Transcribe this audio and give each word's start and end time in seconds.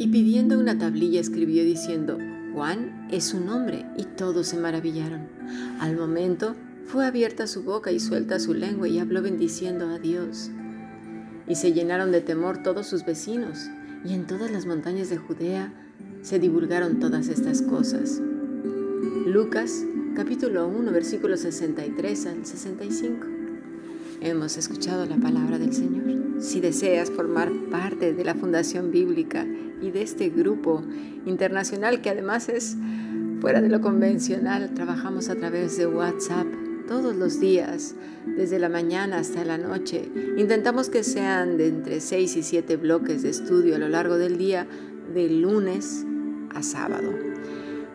Y 0.00 0.06
pidiendo 0.06 0.60
una 0.60 0.78
tablilla 0.78 1.20
escribió 1.20 1.64
diciendo, 1.64 2.18
Juan 2.54 3.08
es 3.10 3.24
su 3.24 3.40
nombre, 3.40 3.84
y 3.96 4.04
todos 4.04 4.46
se 4.46 4.56
maravillaron. 4.56 5.26
Al 5.80 5.96
momento 5.96 6.54
fue 6.86 7.04
abierta 7.04 7.48
su 7.48 7.64
boca 7.64 7.90
y 7.90 7.98
suelta 7.98 8.38
su 8.38 8.54
lengua 8.54 8.86
y 8.86 9.00
habló 9.00 9.22
bendiciendo 9.22 9.88
a 9.88 9.98
Dios. 9.98 10.52
Y 11.48 11.56
se 11.56 11.72
llenaron 11.72 12.12
de 12.12 12.20
temor 12.20 12.62
todos 12.62 12.86
sus 12.86 13.04
vecinos, 13.04 13.68
y 14.04 14.14
en 14.14 14.28
todas 14.28 14.52
las 14.52 14.66
montañas 14.66 15.10
de 15.10 15.16
Judea 15.16 15.74
se 16.22 16.38
divulgaron 16.38 17.00
todas 17.00 17.26
estas 17.26 17.60
cosas. 17.60 18.22
Lucas 19.26 19.84
capítulo 20.14 20.68
1 20.68 20.92
versículos 20.92 21.40
63 21.40 22.26
al 22.26 22.46
65. 22.46 23.26
Hemos 24.20 24.56
escuchado 24.58 25.06
la 25.06 25.16
palabra 25.16 25.58
del 25.58 25.72
Señor. 25.72 26.17
Si 26.40 26.60
deseas 26.60 27.10
formar 27.10 27.50
parte 27.70 28.12
de 28.12 28.24
la 28.24 28.34
Fundación 28.34 28.90
Bíblica 28.90 29.44
y 29.80 29.90
de 29.90 30.02
este 30.02 30.28
grupo 30.28 30.82
internacional 31.26 32.00
que 32.00 32.10
además 32.10 32.48
es 32.48 32.76
fuera 33.40 33.60
de 33.60 33.68
lo 33.68 33.80
convencional, 33.80 34.72
trabajamos 34.74 35.28
a 35.28 35.36
través 35.36 35.76
de 35.76 35.86
WhatsApp 35.86 36.46
todos 36.86 37.14
los 37.14 37.38
días, 37.38 37.94
desde 38.24 38.58
la 38.58 38.68
mañana 38.68 39.18
hasta 39.18 39.44
la 39.44 39.58
noche. 39.58 40.08
Intentamos 40.36 40.88
que 40.88 41.02
sean 41.02 41.56
de 41.56 41.68
entre 41.68 42.00
6 42.00 42.36
y 42.36 42.42
7 42.42 42.76
bloques 42.76 43.22
de 43.22 43.30
estudio 43.30 43.76
a 43.76 43.78
lo 43.78 43.88
largo 43.88 44.16
del 44.16 44.38
día, 44.38 44.66
de 45.12 45.28
lunes 45.28 46.04
a 46.54 46.62
sábado. 46.62 47.12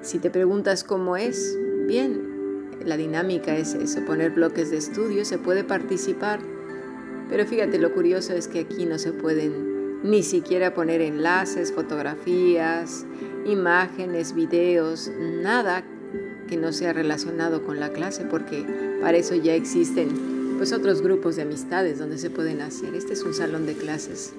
Si 0.01 0.19
te 0.19 0.29
preguntas 0.29 0.83
cómo 0.83 1.17
es, 1.17 1.57
bien, 1.87 2.77
la 2.85 2.97
dinámica 2.97 3.55
es 3.57 3.73
eso, 3.73 4.03
poner 4.05 4.31
bloques 4.31 4.69
de 4.69 4.77
estudio, 4.77 5.25
se 5.25 5.37
puede 5.37 5.63
participar, 5.63 6.39
pero 7.29 7.45
fíjate, 7.45 7.79
lo 7.79 7.93
curioso 7.93 8.33
es 8.33 8.47
que 8.47 8.59
aquí 8.59 8.85
no 8.85 8.97
se 8.97 9.11
pueden 9.11 10.01
ni 10.03 10.21
siquiera 10.23 10.73
poner 10.73 11.01
enlaces, 11.01 11.71
fotografías, 11.71 13.05
imágenes, 13.45 14.35
videos, 14.35 15.09
nada 15.41 15.83
que 16.47 16.57
no 16.57 16.73
sea 16.73 16.93
relacionado 16.93 17.63
con 17.63 17.79
la 17.79 17.89
clase, 17.93 18.25
porque 18.25 18.65
para 19.01 19.17
eso 19.17 19.35
ya 19.35 19.55
existen 19.55 20.09
pues 20.57 20.73
otros 20.73 21.01
grupos 21.01 21.35
de 21.35 21.43
amistades 21.43 21.99
donde 21.99 22.17
se 22.17 22.29
pueden 22.29 22.61
hacer. 22.61 22.95
Este 22.95 23.13
es 23.13 23.23
un 23.23 23.33
salón 23.33 23.65
de 23.65 23.73
clases 23.73 24.33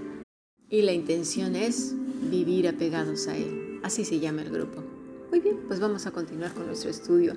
y 0.68 0.82
la 0.82 0.92
intención 0.92 1.56
es 1.56 1.94
vivir 2.30 2.68
apegados 2.68 3.28
a 3.28 3.36
él. 3.36 3.80
Así 3.82 4.04
se 4.04 4.20
llama 4.20 4.42
el 4.42 4.50
grupo. 4.50 4.82
Muy 5.30 5.40
bien, 5.40 5.58
pues 5.66 5.80
vamos 5.80 6.06
a 6.06 6.10
continuar 6.10 6.52
con 6.52 6.66
nuestro 6.66 6.90
estudio 6.90 7.36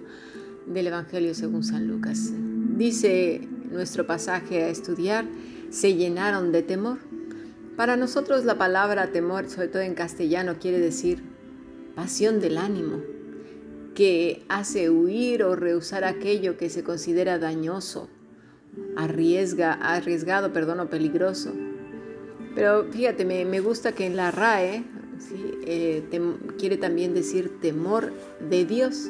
del 0.65 0.87
Evangelio 0.87 1.33
según 1.33 1.63
San 1.63 1.87
Lucas. 1.87 2.31
Dice 2.77 3.47
nuestro 3.69 4.07
pasaje 4.07 4.63
a 4.63 4.69
estudiar, 4.69 5.25
se 5.69 5.95
llenaron 5.95 6.51
de 6.51 6.63
temor. 6.63 6.99
Para 7.75 7.95
nosotros 7.95 8.45
la 8.45 8.57
palabra 8.57 9.11
temor, 9.11 9.49
sobre 9.49 9.67
todo 9.67 9.81
en 9.81 9.93
castellano, 9.93 10.55
quiere 10.59 10.79
decir 10.79 11.23
pasión 11.95 12.39
del 12.39 12.57
ánimo, 12.57 13.01
que 13.93 14.43
hace 14.49 14.89
huir 14.89 15.43
o 15.43 15.55
rehusar 15.55 16.03
aquello 16.03 16.57
que 16.57 16.69
se 16.69 16.83
considera 16.83 17.39
dañoso, 17.39 18.09
arriesga, 18.95 19.73
arriesgado, 19.73 20.53
perdón, 20.53 20.79
o 20.79 20.89
peligroso. 20.89 21.53
Pero 22.55 22.85
fíjate, 22.91 23.25
me, 23.25 23.45
me 23.45 23.59
gusta 23.59 23.91
que 23.91 24.05
en 24.05 24.15
la 24.15 24.31
RAE 24.31 24.83
eh, 25.65 26.03
quiere 26.57 26.77
también 26.77 27.13
decir 27.13 27.59
temor 27.59 28.13
de 28.49 28.65
Dios 28.65 29.09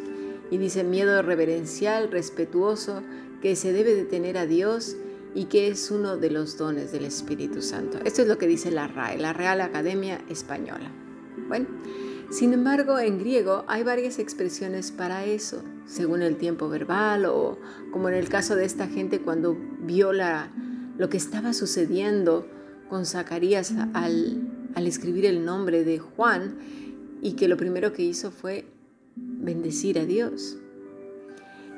y 0.49 0.57
dice 0.57 0.83
miedo 0.83 1.21
reverencial, 1.21 2.09
respetuoso, 2.11 3.03
que 3.41 3.55
se 3.55 3.73
debe 3.73 3.95
de 3.95 4.05
tener 4.05 4.37
a 4.37 4.45
Dios 4.45 4.95
y 5.35 5.45
que 5.45 5.67
es 5.67 5.91
uno 5.91 6.17
de 6.17 6.31
los 6.31 6.57
dones 6.57 6.91
del 6.91 7.05
Espíritu 7.05 7.61
Santo. 7.61 7.99
Esto 8.03 8.23
es 8.23 8.27
lo 8.27 8.37
que 8.37 8.47
dice 8.47 8.71
la 8.71 8.87
RAE, 8.87 9.17
la 9.17 9.33
Real 9.33 9.61
Academia 9.61 10.19
Española. 10.29 10.91
Bueno, 11.47 11.67
sin 12.31 12.53
embargo, 12.53 12.99
en 12.99 13.19
griego 13.19 13.63
hay 13.67 13.83
varias 13.83 14.19
expresiones 14.19 14.91
para 14.91 15.25
eso, 15.25 15.63
según 15.85 16.21
el 16.21 16.37
tiempo 16.37 16.67
verbal 16.67 17.25
o 17.25 17.57
como 17.91 18.09
en 18.09 18.15
el 18.15 18.29
caso 18.29 18.55
de 18.55 18.65
esta 18.65 18.87
gente 18.87 19.21
cuando 19.21 19.55
vio 19.81 20.11
lo 20.11 21.09
que 21.09 21.17
estaba 21.17 21.53
sucediendo 21.53 22.47
con 22.89 23.05
Zacarías 23.05 23.73
al, 23.93 24.41
al 24.75 24.87
escribir 24.87 25.25
el 25.25 25.45
nombre 25.45 25.83
de 25.83 25.99
Juan 25.99 26.57
y 27.21 27.33
que 27.33 27.47
lo 27.47 27.57
primero 27.57 27.93
que 27.93 28.03
hizo 28.03 28.31
fue 28.31 28.65
bendecir 29.15 29.99
a 29.99 30.05
Dios. 30.05 30.57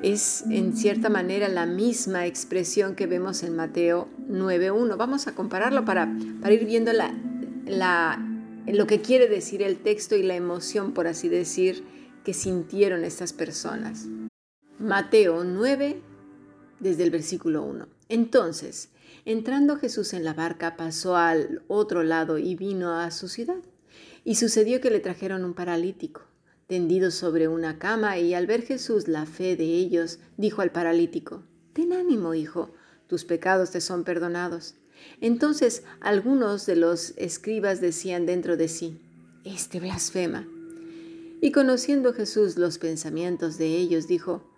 Es 0.02 0.44
en 0.48 0.74
cierta 0.76 1.10
manera 1.10 1.48
la 1.48 1.66
misma 1.66 2.26
expresión 2.26 2.94
que 2.94 3.06
vemos 3.06 3.42
en 3.42 3.54
Mateo 3.54 4.08
9.1. 4.28 4.96
Vamos 4.96 5.26
a 5.26 5.34
compararlo 5.34 5.84
para, 5.84 6.10
ir 6.50 6.64
viendo 6.64 6.92
la, 6.92 7.14
la 7.66 8.26
lo 8.66 8.86
que 8.86 9.02
quiere 9.02 9.28
decir 9.28 9.62
el 9.62 9.78
texto 9.78 10.16
y 10.16 10.22
la 10.22 10.36
emoción, 10.36 10.92
por 10.92 11.06
así 11.06 11.28
decir, 11.28 11.84
que 12.24 12.32
sintieron 12.32 13.04
estas 13.04 13.32
personas. 13.32 14.06
Mateo 14.78 15.44
9, 15.44 16.00
desde 16.78 17.02
el 17.02 17.10
versículo 17.10 17.62
1. 17.62 17.86
Entonces, 18.08 18.88
entrando 19.24 19.76
Jesús 19.76 20.14
en 20.14 20.24
la 20.24 20.32
barca, 20.32 20.76
pasó 20.76 21.16
al 21.16 21.62
otro 21.68 22.02
lado 22.02 22.38
y 22.38 22.54
vino 22.54 22.98
a 22.98 23.10
su 23.10 23.28
ciudad. 23.28 23.62
Y 24.24 24.36
sucedió 24.36 24.80
que 24.80 24.90
le 24.90 25.00
trajeron 25.00 25.44
un 25.44 25.54
paralítico, 25.54 26.22
tendido 26.70 27.10
sobre 27.10 27.48
una 27.48 27.80
cama, 27.80 28.16
y 28.18 28.32
al 28.32 28.46
ver 28.46 28.62
Jesús 28.62 29.08
la 29.08 29.26
fe 29.26 29.56
de 29.56 29.64
ellos, 29.64 30.20
dijo 30.36 30.62
al 30.62 30.70
paralítico, 30.70 31.42
Ten 31.72 31.92
ánimo, 31.92 32.32
hijo, 32.32 32.70
tus 33.08 33.24
pecados 33.24 33.72
te 33.72 33.80
son 33.80 34.04
perdonados. 34.04 34.76
Entonces 35.20 35.82
algunos 36.00 36.66
de 36.66 36.76
los 36.76 37.12
escribas 37.16 37.80
decían 37.80 38.24
dentro 38.24 38.56
de 38.56 38.68
sí, 38.68 39.00
Este 39.44 39.80
blasfema. 39.80 40.46
Y 41.40 41.50
conociendo 41.50 42.12
Jesús 42.12 42.56
los 42.56 42.78
pensamientos 42.78 43.58
de 43.58 43.66
ellos, 43.76 44.06
dijo, 44.06 44.48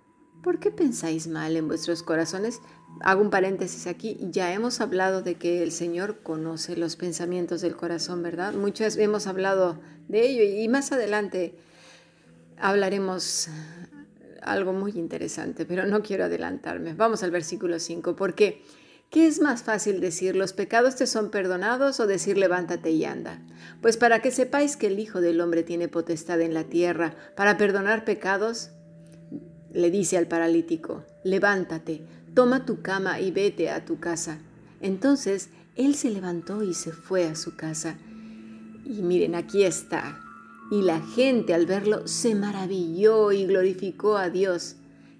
¿por 0.43 0.59
qué 0.59 0.71
pensáis 0.71 1.29
mal 1.29 1.57
en 1.57 1.67
vuestros 1.67 2.03
corazones? 2.03 2.61
Hago 3.01 3.23
un 3.23 3.31
paréntesis 3.31 3.87
aquí, 3.87 4.19
ya 4.21 4.53
hemos 4.53 4.83
hablado 4.83 5.23
de 5.23 5.37
que 5.37 5.63
el 5.63 5.73
Señor 5.73 6.19
conoce 6.23 6.77
los 6.77 6.97
pensamientos 6.97 7.63
del 7.63 7.75
corazón, 7.75 8.23
¿verdad? 8.23 8.53
Muchas 8.53 8.99
hemos 8.99 9.27
hablado 9.27 9.79
de 10.09 10.29
ello 10.29 10.43
y 10.43 10.69
más 10.69 10.93
adelante 10.93 11.57
hablaremos 12.59 13.49
algo 14.43 14.73
muy 14.73 14.93
interesante, 14.93 15.65
pero 15.65 15.87
no 15.87 16.03
quiero 16.03 16.25
adelantarme. 16.25 16.95
Vamos 16.95 17.23
al 17.23 17.31
versículo 17.31 17.79
5, 17.79 18.17
porque 18.17 18.63
¿Qué 19.13 19.27
es 19.27 19.43
más 19.43 19.63
fácil 19.63 20.01
decir, 20.01 20.35
los 20.37 20.55
pecados 20.55 20.97
te 20.97 21.07
son 21.07 21.31
perdonados 21.31 22.01
o 22.01 22.07
decir, 22.07 22.39
levántate 22.39 22.93
y 22.93 23.05
anda? 23.05 23.43
Pues 23.83 23.99
para 23.99 24.23
que 24.23 24.31
sepáis 24.31 24.79
que 24.79 24.87
el 24.87 24.99
Hijo 24.99 25.21
del 25.21 25.43
Hombre 25.43 25.63
tiene 25.63 25.87
potestad 25.87 26.41
en 26.41 26.55
la 26.55 26.65
tierra 26.65 27.15
para 27.37 27.59
perdonar 27.59 28.07
pecados, 28.07 28.71
le 29.71 29.91
dice 29.91 30.17
al 30.17 30.29
paralítico, 30.29 31.05
levántate, 31.25 32.07
toma 32.33 32.65
tu 32.65 32.81
cama 32.81 33.21
y 33.21 33.33
vete 33.33 33.69
a 33.69 33.85
tu 33.85 34.01
casa. 34.01 34.39
Entonces 34.81 35.51
él 35.77 35.95
se 35.95 36.09
levantó 36.09 36.63
y 36.63 36.73
se 36.73 36.91
fue 36.91 37.27
a 37.27 37.35
su 37.35 37.55
casa. 37.55 37.99
Y 38.87 39.03
miren, 39.03 39.35
aquí 39.35 39.63
está. 39.63 40.22
Y 40.73 40.81
la 40.81 41.03
gente 41.03 41.53
al 41.53 41.67
verlo 41.67 42.09
se 42.09 42.35
maravilló 42.35 43.31
y 43.31 43.45
glorificó 43.45 44.17
a 44.17 44.31
Dios 44.31 44.77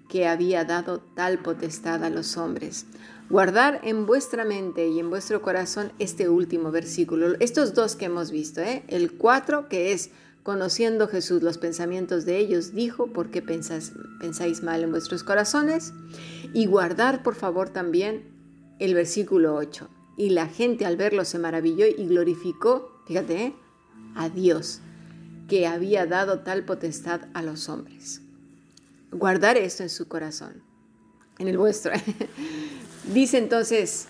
que 0.09 0.27
había 0.27 0.65
dado 0.65 0.99
tal 1.15 1.43
potestad 1.43 2.03
a 2.03 2.09
los 2.09 2.37
hombres. 2.37 2.87
Guardar 3.29 3.79
en 3.83 4.07
vuestra 4.07 4.45
mente 4.45 4.87
y 4.87 4.97
en 4.97 5.11
vuestro 5.11 5.43
corazón 5.43 5.91
este 5.99 6.27
último 6.27 6.71
versículo, 6.71 7.35
estos 7.39 7.75
dos 7.75 7.95
que 7.95 8.05
hemos 8.05 8.31
visto, 8.31 8.61
¿eh? 8.61 8.83
el 8.87 9.13
4 9.13 9.69
que 9.69 9.91
es 9.91 10.09
conociendo 10.41 11.07
Jesús 11.07 11.43
los 11.43 11.59
pensamientos 11.59 12.25
de 12.25 12.39
ellos, 12.39 12.73
dijo, 12.73 13.13
¿por 13.13 13.29
qué 13.29 13.43
pensáis 13.43 14.63
mal 14.63 14.83
en 14.83 14.89
vuestros 14.89 15.23
corazones? 15.23 15.93
Y 16.55 16.65
guardar, 16.65 17.21
por 17.21 17.35
favor, 17.35 17.69
también 17.69 18.23
el 18.79 18.95
versículo 18.95 19.53
8. 19.53 19.87
Y 20.17 20.31
la 20.31 20.47
gente 20.47 20.87
al 20.87 20.97
verlo 20.97 21.25
se 21.25 21.37
maravilló 21.37 21.85
y 21.85 22.07
glorificó, 22.07 23.03
fíjate, 23.05 23.43
¿eh? 23.43 23.55
a 24.15 24.29
Dios, 24.29 24.81
había 25.61 26.05
dado 26.05 26.39
tal 26.39 26.63
potestad 26.65 27.21
a 27.33 27.41
los 27.41 27.69
hombres. 27.69 28.21
Guardar 29.11 29.57
esto 29.57 29.83
en 29.83 29.89
su 29.89 30.07
corazón, 30.07 30.63
en 31.37 31.47
el 31.47 31.57
vuestro. 31.57 31.93
Dice 33.13 33.37
entonces 33.37 34.07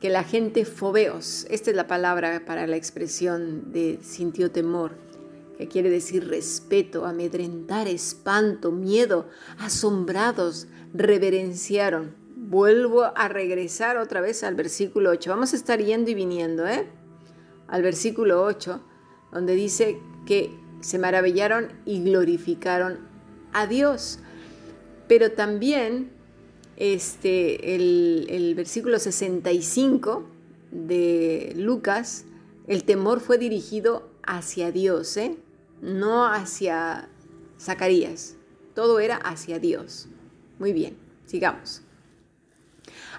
que 0.00 0.08
la 0.08 0.24
gente 0.24 0.64
fobeos, 0.64 1.46
esta 1.50 1.70
es 1.70 1.76
la 1.76 1.86
palabra 1.86 2.44
para 2.46 2.66
la 2.66 2.76
expresión 2.76 3.72
de 3.72 3.98
sintió 4.02 4.50
temor, 4.50 4.92
que 5.58 5.68
quiere 5.68 5.90
decir 5.90 6.28
respeto, 6.28 7.04
amedrentar, 7.04 7.88
espanto, 7.88 8.70
miedo, 8.70 9.28
asombrados, 9.58 10.68
reverenciaron. 10.94 12.14
Vuelvo 12.36 13.12
a 13.14 13.28
regresar 13.28 13.98
otra 13.98 14.20
vez 14.20 14.44
al 14.44 14.54
versículo 14.54 15.10
8. 15.10 15.30
Vamos 15.30 15.52
a 15.52 15.56
estar 15.56 15.82
yendo 15.82 16.10
y 16.10 16.14
viniendo, 16.14 16.66
¿eh? 16.66 16.86
Al 17.66 17.82
versículo 17.82 18.42
8, 18.44 18.80
donde 19.32 19.54
dice 19.54 20.00
que 20.24 20.67
se 20.80 20.98
maravillaron 20.98 21.68
y 21.84 22.02
glorificaron 22.02 22.98
a 23.52 23.66
Dios. 23.66 24.18
Pero 25.08 25.32
también 25.32 26.10
este, 26.76 27.74
el, 27.74 28.54
versículo 28.54 28.98
65 28.98 30.28
de 30.70 31.52
Lucas, 31.56 32.24
el 32.66 32.84
temor 32.84 33.20
fue 33.20 33.38
dirigido 33.38 34.10
hacia 34.22 34.70
Dios, 34.70 35.16
¿eh? 35.16 35.36
no 35.80 36.26
hacia 36.26 37.08
Zacarías. 37.60 38.36
Todo 38.74 39.00
era 39.00 39.16
hacia 39.16 39.58
Dios. 39.58 40.08
Muy 40.58 40.72
bien, 40.72 40.96
sigamos. 41.26 41.82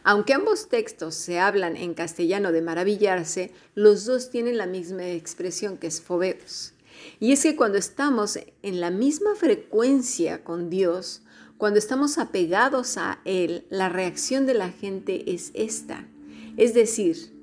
Aunque 0.03 0.33
ambos 0.33 0.69
textos 0.69 1.15
se 1.15 1.39
hablan 1.39 1.75
en 1.75 1.93
castellano 1.93 2.51
de 2.51 2.61
maravillarse, 2.61 3.51
los 3.75 4.05
dos 4.05 4.29
tienen 4.29 4.57
la 4.57 4.67
misma 4.67 5.05
expresión 5.09 5.77
que 5.77 5.87
es 5.87 6.01
fobeos. 6.01 6.73
Y 7.19 7.31
es 7.31 7.43
que 7.43 7.55
cuando 7.55 7.77
estamos 7.77 8.39
en 8.61 8.79
la 8.79 8.91
misma 8.91 9.35
frecuencia 9.35 10.43
con 10.43 10.69
Dios, 10.69 11.23
cuando 11.57 11.79
estamos 11.79 12.17
apegados 12.17 12.97
a 12.97 13.19
Él, 13.25 13.65
la 13.69 13.89
reacción 13.89 14.45
de 14.45 14.53
la 14.53 14.69
gente 14.69 15.33
es 15.33 15.51
esta. 15.53 16.07
Es 16.55 16.73
decir, 16.73 17.33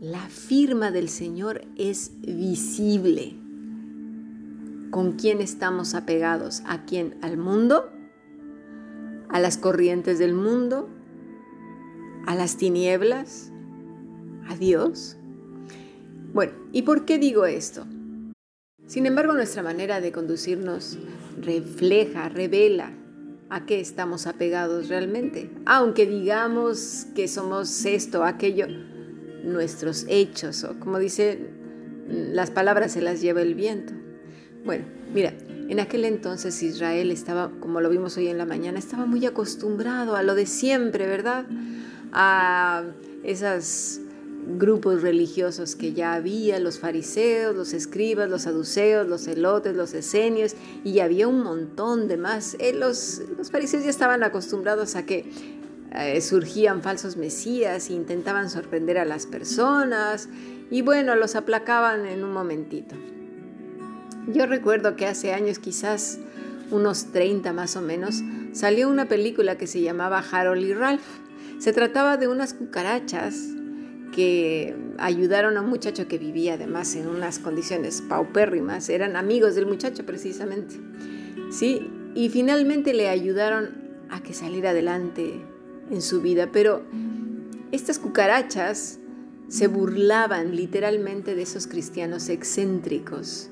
la 0.00 0.28
firma 0.28 0.90
del 0.90 1.08
Señor 1.08 1.62
es 1.76 2.12
visible. 2.20 3.34
¿Con 4.90 5.12
quién 5.12 5.40
estamos 5.40 5.94
apegados? 5.94 6.62
¿A 6.66 6.84
quién? 6.86 7.18
¿Al 7.20 7.36
mundo? 7.36 7.90
¿A 9.28 9.38
las 9.38 9.58
corrientes 9.58 10.18
del 10.18 10.32
mundo? 10.32 10.88
¿A 12.26 12.34
las 12.34 12.56
tinieblas? 12.56 13.52
¿A 14.48 14.56
Dios? 14.56 15.18
Bueno, 16.32 16.52
¿y 16.72 16.82
por 16.82 17.04
qué 17.04 17.18
digo 17.18 17.44
esto? 17.44 17.84
Sin 18.88 19.04
embargo, 19.04 19.34
nuestra 19.34 19.62
manera 19.62 20.00
de 20.00 20.12
conducirnos 20.12 20.96
refleja, 21.38 22.30
revela 22.30 22.90
a 23.50 23.66
qué 23.66 23.80
estamos 23.80 24.26
apegados 24.26 24.88
realmente. 24.88 25.50
Aunque 25.66 26.06
digamos 26.06 27.06
que 27.14 27.28
somos 27.28 27.84
esto, 27.84 28.24
aquello, 28.24 28.66
nuestros 29.44 30.06
hechos, 30.08 30.64
o 30.64 30.80
como 30.80 30.98
dice, 30.98 31.50
las 32.08 32.50
palabras 32.50 32.92
se 32.92 33.02
las 33.02 33.20
lleva 33.20 33.42
el 33.42 33.54
viento. 33.54 33.92
Bueno, 34.64 34.86
mira, 35.12 35.34
en 35.68 35.80
aquel 35.80 36.06
entonces 36.06 36.62
Israel 36.62 37.10
estaba, 37.10 37.50
como 37.60 37.82
lo 37.82 37.90
vimos 37.90 38.16
hoy 38.16 38.28
en 38.28 38.38
la 38.38 38.46
mañana, 38.46 38.78
estaba 38.78 39.04
muy 39.04 39.26
acostumbrado 39.26 40.16
a 40.16 40.22
lo 40.22 40.34
de 40.34 40.46
siempre, 40.46 41.06
¿verdad? 41.06 41.44
A 42.12 42.84
esas 43.22 44.00
grupos 44.56 45.02
religiosos 45.02 45.76
que 45.76 45.92
ya 45.92 46.14
había, 46.14 46.58
los 46.58 46.78
fariseos, 46.78 47.54
los 47.54 47.74
escribas, 47.74 48.30
los 48.30 48.42
saduceos, 48.42 49.06
los 49.06 49.24
celotes, 49.24 49.76
los 49.76 49.92
esenios, 49.92 50.54
y 50.84 51.00
había 51.00 51.28
un 51.28 51.42
montón 51.42 52.08
de 52.08 52.16
más. 52.16 52.56
Eh, 52.58 52.72
los, 52.72 53.22
los, 53.36 53.50
fariseos 53.50 53.84
ya 53.84 53.90
estaban 53.90 54.22
acostumbrados 54.22 54.96
a 54.96 55.04
que 55.04 55.30
eh, 55.94 56.20
surgían 56.20 56.82
falsos 56.82 57.16
mesías 57.16 57.90
e 57.90 57.92
intentaban 57.92 58.48
sorprender 58.48 58.98
a 58.98 59.04
las 59.04 59.26
personas, 59.26 60.28
y 60.70 60.82
bueno, 60.82 61.14
los 61.14 61.34
aplacaban 61.34 62.06
en 62.06 62.24
un 62.24 62.32
momentito. 62.32 62.94
Yo 64.26 64.46
recuerdo 64.46 64.96
que 64.96 65.06
hace 65.06 65.32
años, 65.32 65.58
quizás 65.58 66.18
unos 66.70 67.12
30 67.12 67.52
más 67.52 67.76
o 67.76 67.80
menos, 67.80 68.22
salió 68.52 68.88
una 68.88 69.06
película 69.06 69.56
que 69.56 69.66
se 69.66 69.80
llamaba 69.80 70.22
Harold 70.30 70.62
y 70.62 70.74
Ralph. 70.74 71.00
Se 71.58 71.72
trataba 71.72 72.18
de 72.18 72.28
unas 72.28 72.52
cucarachas 72.54 73.57
que 74.18 74.74
ayudaron 74.98 75.56
a 75.56 75.60
un 75.60 75.68
muchacho 75.68 76.08
que 76.08 76.18
vivía 76.18 76.54
además 76.54 76.96
en 76.96 77.06
unas 77.06 77.38
condiciones 77.38 78.02
paupérrimas, 78.02 78.88
eran 78.88 79.14
amigos 79.14 79.54
del 79.54 79.66
muchacho 79.66 80.04
precisamente, 80.04 80.74
¿sí? 81.52 81.88
Y 82.16 82.28
finalmente 82.28 82.94
le 82.94 83.10
ayudaron 83.10 83.70
a 84.10 84.20
que 84.20 84.34
saliera 84.34 84.70
adelante 84.70 85.34
en 85.88 86.02
su 86.02 86.20
vida, 86.20 86.50
pero 86.50 86.82
estas 87.70 88.00
cucarachas 88.00 88.98
se 89.46 89.68
burlaban 89.68 90.56
literalmente 90.56 91.36
de 91.36 91.42
esos 91.42 91.68
cristianos 91.68 92.28
excéntricos. 92.28 93.50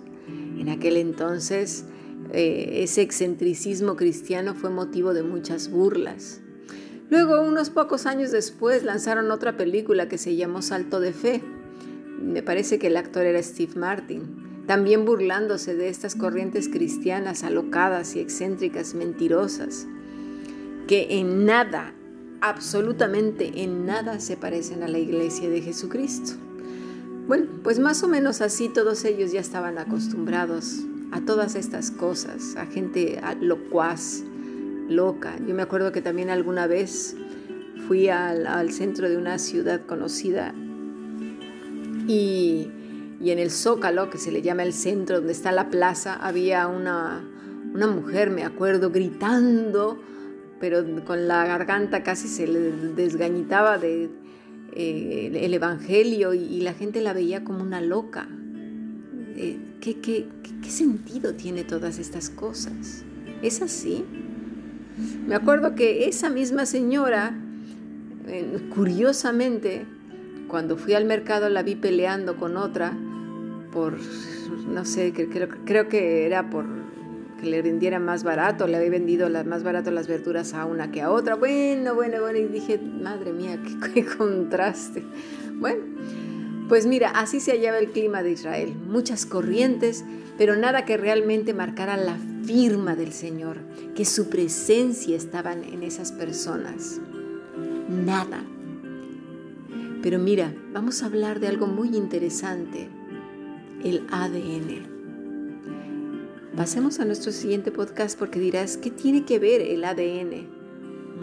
En 0.58 0.68
aquel 0.68 0.96
entonces 0.96 1.84
eh, 2.32 2.82
ese 2.82 3.02
excentricismo 3.02 3.94
cristiano 3.94 4.56
fue 4.56 4.70
motivo 4.70 5.14
de 5.14 5.22
muchas 5.22 5.70
burlas. 5.70 6.40
Luego, 7.08 7.40
unos 7.40 7.70
pocos 7.70 8.06
años 8.06 8.32
después, 8.32 8.82
lanzaron 8.82 9.30
otra 9.30 9.56
película 9.56 10.08
que 10.08 10.18
se 10.18 10.34
llamó 10.34 10.60
Salto 10.60 10.98
de 10.98 11.12
Fe. 11.12 11.40
Me 12.20 12.42
parece 12.42 12.78
que 12.78 12.88
el 12.88 12.96
actor 12.96 13.24
era 13.24 13.40
Steve 13.42 13.74
Martin, 13.76 14.64
también 14.66 15.04
burlándose 15.04 15.76
de 15.76 15.88
estas 15.88 16.16
corrientes 16.16 16.68
cristianas 16.68 17.44
alocadas 17.44 18.16
y 18.16 18.20
excéntricas, 18.20 18.94
mentirosas, 18.94 19.86
que 20.88 21.18
en 21.18 21.46
nada, 21.46 21.94
absolutamente 22.40 23.62
en 23.62 23.86
nada 23.86 24.18
se 24.18 24.36
parecen 24.36 24.82
a 24.82 24.88
la 24.88 24.98
iglesia 24.98 25.48
de 25.48 25.62
Jesucristo. 25.62 26.32
Bueno, 27.28 27.46
pues 27.62 27.78
más 27.78 28.02
o 28.02 28.08
menos 28.08 28.40
así 28.40 28.68
todos 28.68 29.04
ellos 29.04 29.30
ya 29.30 29.40
estaban 29.40 29.78
acostumbrados 29.78 30.80
a 31.12 31.20
todas 31.20 31.54
estas 31.54 31.92
cosas, 31.92 32.56
a 32.56 32.66
gente 32.66 33.20
locuaz, 33.40 34.22
loca. 34.88 35.36
Yo 35.46 35.54
me 35.54 35.62
acuerdo 35.62 35.92
que 35.92 36.02
también 36.02 36.30
alguna 36.30 36.66
vez 36.66 37.16
fui 37.86 38.08
al, 38.08 38.70
centro 38.70 39.08
de 39.08 39.16
una 39.16 39.38
ciudad 39.38 39.84
conocida 39.86 40.54
y, 42.08 42.70
en 43.20 43.38
el 43.38 43.50
Zócalo, 43.50 44.10
que 44.10 44.18
se 44.18 44.30
le 44.30 44.42
llama 44.42 44.62
el 44.62 44.72
centro, 44.72 45.16
donde 45.16 45.32
está 45.32 45.52
la 45.52 45.68
plaza, 45.70 46.14
había 46.14 46.66
una, 46.68 47.24
mujer, 47.72 48.30
me 48.30 48.44
acuerdo, 48.44 48.90
gritando, 48.90 50.00
pero 50.60 50.84
con 51.04 51.28
la 51.28 51.46
garganta 51.46 52.02
casi 52.02 52.28
se 52.28 52.46
le 52.46 52.72
desgañitaba 52.94 53.78
de, 53.78 54.10
eh, 54.72 55.30
el 55.34 55.54
Evangelio 55.54 56.34
y, 56.34 56.60
la 56.60 56.74
gente 56.74 57.00
la 57.00 57.12
veía 57.12 57.44
como 57.44 57.62
una 57.62 57.80
loca. 57.80 58.28
Eh, 59.36 59.58
¿qué, 59.80 60.00
qué 60.00 60.70
sentido 60.70 61.34
tiene 61.34 61.64
todas 61.64 61.98
estas 61.98 62.30
cosas? 62.30 63.04
¿Es 63.42 63.60
así? 63.60 64.04
Me 65.26 65.34
acuerdo 65.34 65.74
que 65.74 66.08
esa 66.08 66.30
misma 66.30 66.66
señora, 66.66 67.34
curiosamente, 68.74 69.84
cuando 70.48 70.76
fui 70.76 70.94
al 70.94 71.04
mercado 71.04 71.48
la 71.48 71.62
vi 71.62 71.74
peleando 71.74 72.36
con 72.36 72.56
otra 72.56 72.92
por, 73.72 73.98
no 74.68 74.84
sé, 74.84 75.12
creo, 75.12 75.48
creo 75.64 75.88
que 75.88 76.24
era 76.26 76.48
por 76.48 76.64
que 77.40 77.46
le 77.46 77.60
vendiera 77.60 77.98
más 77.98 78.24
barato, 78.24 78.66
le 78.66 78.76
había 78.76 78.90
vendido 78.90 79.28
más 79.44 79.62
barato 79.62 79.90
las 79.90 80.08
verduras 80.08 80.54
a 80.54 80.64
una 80.64 80.90
que 80.90 81.02
a 81.02 81.10
otra. 81.10 81.34
Bueno, 81.34 81.94
bueno, 81.94 82.20
bueno, 82.20 82.38
y 82.38 82.46
dije, 82.46 82.78
madre 82.78 83.32
mía, 83.32 83.58
qué, 83.62 83.92
qué 83.94 84.06
contraste. 84.06 85.02
Bueno, 85.54 85.82
pues 86.68 86.86
mira, 86.86 87.10
así 87.10 87.40
se 87.40 87.52
hallaba 87.52 87.78
el 87.78 87.90
clima 87.90 88.22
de 88.22 88.32
Israel, 88.32 88.74
muchas 88.74 89.26
corrientes, 89.26 90.04
pero 90.38 90.56
nada 90.56 90.84
que 90.84 90.96
realmente 90.96 91.52
marcara 91.52 91.96
la 91.96 92.16
firma 92.46 92.94
del 92.94 93.12
Señor, 93.12 93.58
que 93.94 94.04
su 94.04 94.28
presencia 94.28 95.16
estaba 95.16 95.52
en 95.52 95.82
esas 95.82 96.12
personas. 96.12 97.00
Nada. 97.88 98.44
Pero 100.00 100.20
mira, 100.20 100.54
vamos 100.72 101.02
a 101.02 101.06
hablar 101.06 101.40
de 101.40 101.48
algo 101.48 101.66
muy 101.66 101.96
interesante, 101.96 102.88
el 103.82 104.06
ADN. 104.10 104.86
Pasemos 106.56 107.00
a 107.00 107.04
nuestro 107.04 107.32
siguiente 107.32 107.72
podcast 107.72 108.16
porque 108.18 108.38
dirás, 108.38 108.76
¿qué 108.76 108.90
tiene 108.90 109.24
que 109.24 109.40
ver 109.40 109.60
el 109.60 109.84
ADN? 109.84 110.46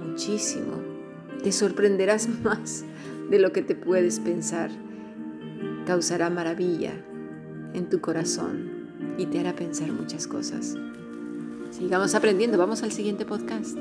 Muchísimo. 0.06 0.74
Te 1.42 1.54
sorprenderás 1.54 2.28
más 2.44 2.84
de 3.30 3.40
lo 3.40 3.54
que 3.54 3.62
te 3.62 3.76
puedes 3.76 4.20
pensar. 4.20 4.72
Causará 5.86 6.30
maravilla 6.30 6.94
en 7.74 7.90
tu 7.90 8.02
corazón 8.02 8.84
y 9.18 9.26
te 9.28 9.40
hará 9.40 9.56
pensar 9.56 9.92
muchas 9.92 10.28
cosas. 10.28 10.76
Sigamos 11.78 12.14
aprendiendo. 12.14 12.58
Vamos 12.58 12.84
al 12.84 12.92
siguiente 12.92 13.26
podcast. 13.26 13.78